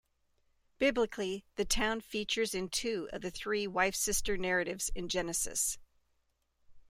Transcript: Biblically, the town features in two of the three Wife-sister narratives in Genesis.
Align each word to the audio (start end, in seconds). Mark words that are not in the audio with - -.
Biblically, 0.79 1.45
the 1.57 1.63
town 1.63 2.01
features 2.01 2.55
in 2.55 2.69
two 2.69 3.07
of 3.13 3.21
the 3.21 3.29
three 3.29 3.67
Wife-sister 3.67 4.35
narratives 4.35 4.89
in 4.95 5.07
Genesis. 5.07 5.77